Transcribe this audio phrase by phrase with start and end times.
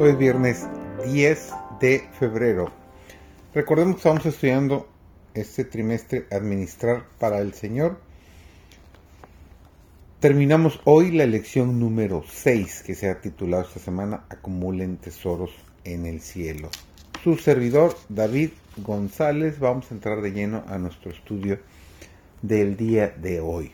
[0.00, 0.64] Hoy es viernes
[1.06, 2.70] 10 de febrero.
[3.52, 4.86] Recordemos que estamos estudiando
[5.34, 7.98] este trimestre Administrar para el Señor.
[10.20, 15.50] Terminamos hoy la lección número 6 que se ha titulado esta semana Acumulen tesoros
[15.82, 16.68] en el cielo.
[17.24, 21.58] Su servidor David González, vamos a entrar de lleno a nuestro estudio
[22.40, 23.72] del día de hoy.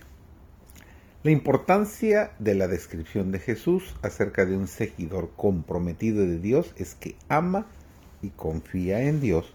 [1.25, 6.95] La importancia de la descripción de Jesús acerca de un seguidor comprometido de Dios es
[6.95, 7.65] que ama
[8.21, 9.51] y confía en Dios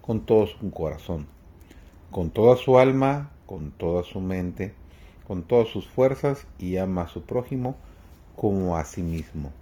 [0.00, 1.28] con todo su corazón,
[2.10, 4.72] con toda su alma, con toda su mente,
[5.28, 7.76] con todas sus fuerzas y ama a su prójimo
[8.34, 9.52] como a sí mismo.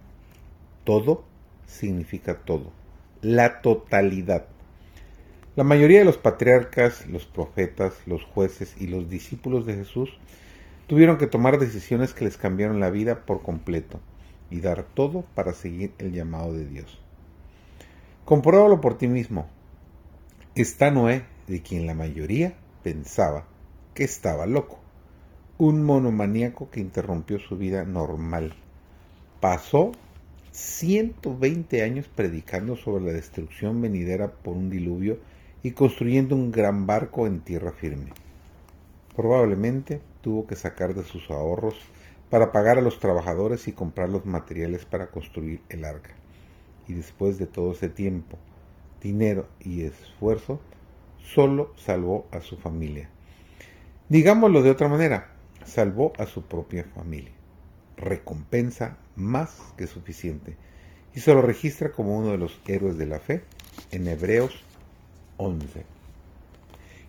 [0.85, 1.25] Todo
[1.67, 2.73] significa todo,
[3.21, 4.47] la totalidad.
[5.57, 10.09] La mayoría de los patriarcas, los profetas, los jueces y los discípulos de Jesús
[10.91, 14.01] Tuvieron que tomar decisiones que les cambiaron la vida por completo
[14.51, 17.01] y dar todo para seguir el llamado de Dios.
[18.25, 19.47] Compruébalo por ti mismo.
[20.57, 23.47] Está Noé, de quien la mayoría pensaba
[23.95, 24.81] que estaba loco.
[25.59, 28.57] Un monomaníaco que interrumpió su vida normal.
[29.39, 29.93] Pasó
[30.51, 35.21] 120 años predicando sobre la destrucción venidera por un diluvio
[35.63, 38.11] y construyendo un gran barco en tierra firme.
[39.15, 41.77] Probablemente tuvo que sacar de sus ahorros
[42.31, 46.11] para pagar a los trabajadores y comprar los materiales para construir el arca.
[46.87, 48.39] Y después de todo ese tiempo,
[49.01, 50.61] dinero y esfuerzo,
[51.35, 53.09] solo salvó a su familia.
[54.09, 55.33] Digámoslo de otra manera,
[55.65, 57.33] salvó a su propia familia.
[57.97, 60.57] Recompensa más que suficiente.
[61.15, 63.43] Y se lo registra como uno de los héroes de la fe
[63.91, 64.65] en Hebreos
[65.37, 66.00] 11.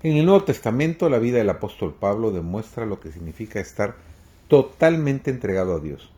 [0.04, 3.98] En el Nuevo Testamento la vida del apóstol Pablo demuestra lo que significa estar
[4.48, 6.12] totalmente entregado a Dios.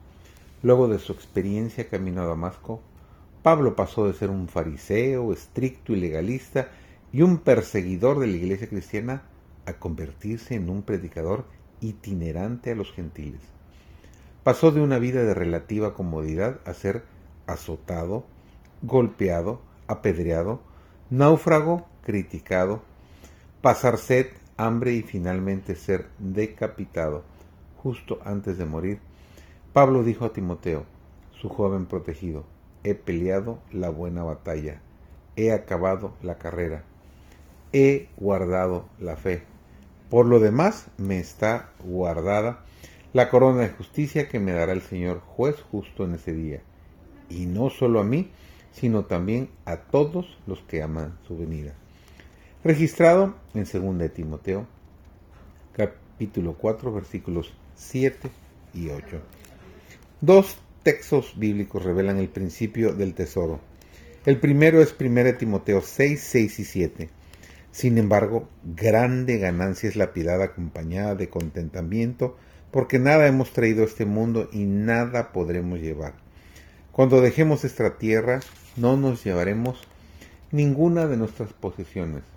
[0.61, 2.79] Luego de su experiencia camino a Damasco,
[3.41, 6.69] Pablo pasó de ser un fariseo, estricto y legalista
[7.11, 9.23] y un perseguidor de la iglesia cristiana
[9.65, 11.43] a convertirse en un predicador
[11.81, 13.41] itinerante a los gentiles.
[14.45, 17.03] Pasó de una vida de relativa comodidad a ser
[17.47, 18.23] azotado,
[18.81, 20.61] golpeado, apedreado,
[21.09, 22.81] náufrago, criticado,
[23.63, 24.25] pasar sed,
[24.57, 27.23] hambre y finalmente ser decapitado.
[27.77, 28.99] Justo antes de morir,
[29.71, 30.83] Pablo dijo a Timoteo,
[31.31, 32.43] su joven protegido,
[32.83, 34.81] he peleado la buena batalla,
[35.37, 36.83] he acabado la carrera,
[37.71, 39.43] he guardado la fe.
[40.09, 42.65] Por lo demás me está guardada
[43.13, 46.63] la corona de justicia que me dará el Señor juez justo en ese día,
[47.29, 48.29] y no solo a mí,
[48.73, 51.75] sino también a todos los que aman su venida
[52.63, 54.65] registrado en 2 Timoteo
[55.75, 58.29] capítulo 4 versículos 7
[58.73, 59.19] y 8.
[60.21, 63.59] Dos textos bíblicos revelan el principio del tesoro.
[64.25, 67.09] El primero es 1 Timoteo 6, 6 y 7.
[67.71, 72.37] Sin embargo, grande ganancia es la piedad acompañada de contentamiento,
[72.71, 76.13] porque nada hemos traído a este mundo y nada podremos llevar.
[76.93, 78.39] Cuando dejemos esta tierra,
[78.77, 79.81] no nos llevaremos
[80.51, 82.32] ninguna de nuestras posesiones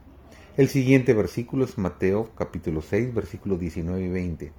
[0.56, 4.53] el siguiente versículo es Mateo capítulo 6, versículos 19 y 20.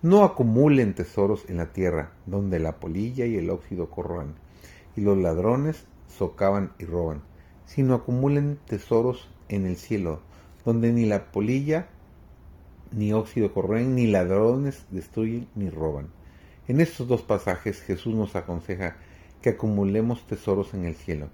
[0.00, 4.34] No acumulen tesoros en la tierra, donde la polilla y el óxido corroan,
[4.96, 7.20] y los ladrones socavan y roban,
[7.66, 10.22] sino acumulen tesoros en el cielo,
[10.64, 11.88] donde ni la polilla
[12.90, 16.08] ni óxido corroen, ni ladrones destruyen ni roban.
[16.66, 18.96] En estos dos pasajes Jesús nos aconseja
[19.42, 21.28] que acumulemos tesoros en el cielo.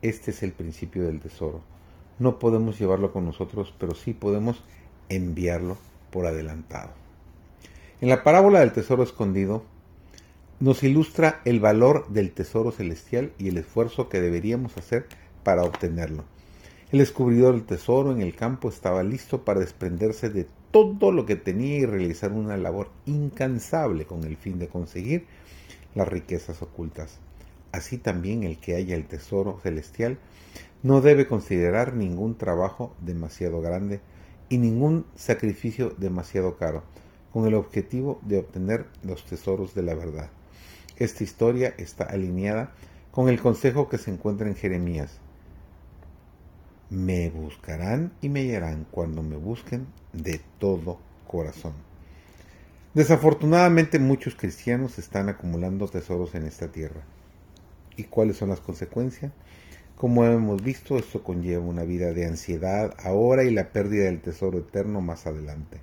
[0.00, 1.72] Este es el principio del tesoro
[2.18, 4.62] no podemos llevarlo con nosotros, pero sí podemos
[5.08, 5.76] enviarlo
[6.10, 6.90] por adelantado.
[8.00, 9.64] En la parábola del tesoro escondido
[10.60, 15.06] nos ilustra el valor del tesoro celestial y el esfuerzo que deberíamos hacer
[15.42, 16.24] para obtenerlo.
[16.92, 21.36] El descubridor del tesoro en el campo estaba listo para desprenderse de todo lo que
[21.36, 25.26] tenía y realizar una labor incansable con el fin de conseguir
[25.94, 27.18] las riquezas ocultas.
[27.72, 30.18] Así también el que haya el tesoro celestial
[30.82, 34.00] no debe considerar ningún trabajo demasiado grande
[34.48, 36.82] y ningún sacrificio demasiado caro,
[37.32, 40.28] con el objetivo de obtener los tesoros de la verdad.
[40.98, 42.72] Esta historia está alineada
[43.10, 45.18] con el consejo que se encuentra en Jeremías.
[46.90, 51.72] Me buscarán y me hallarán cuando me busquen de todo corazón.
[52.92, 57.02] Desafortunadamente muchos cristianos están acumulando tesoros en esta tierra.
[57.96, 59.32] ¿Y cuáles son las consecuencias?
[59.96, 64.58] Como hemos visto, esto conlleva una vida de ansiedad ahora y la pérdida del tesoro
[64.58, 65.78] eterno más adelante.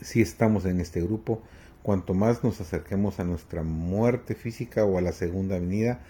[0.00, 1.42] Si estamos en este grupo,
[1.82, 6.00] cuanto más nos acerquemos a nuestra muerte física o a la segunda venida,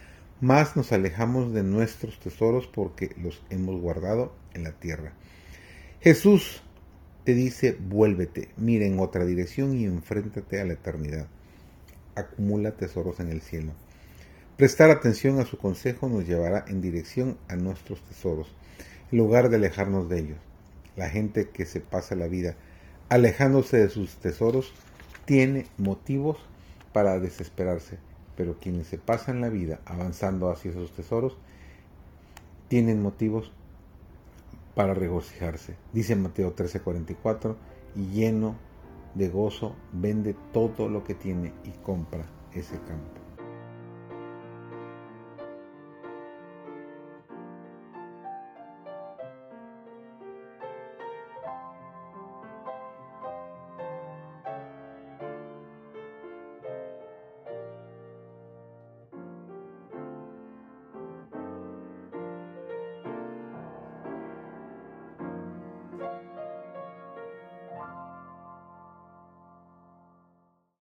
[0.41, 5.13] más nos alejamos de nuestros tesoros porque los hemos guardado en la tierra.
[6.01, 6.63] Jesús
[7.25, 11.27] te dice, vuélvete, mira en otra dirección y enfréntate a la eternidad.
[12.15, 13.73] Acumula tesoros en el cielo.
[14.61, 18.55] Prestar atención a su consejo nos llevará en dirección a nuestros tesoros,
[19.11, 20.39] en lugar de alejarnos de ellos.
[20.97, 22.57] La gente que se pasa la vida
[23.09, 24.75] alejándose de sus tesoros
[25.25, 26.37] tiene motivos
[26.93, 27.97] para desesperarse,
[28.37, 31.39] pero quienes se pasan la vida avanzando hacia esos tesoros
[32.69, 33.53] tienen motivos
[34.75, 35.77] para regocijarse.
[35.95, 37.57] Dice Mateo 13:44,
[37.97, 38.57] y lleno
[39.15, 43.20] de gozo vende todo lo que tiene y compra ese campo.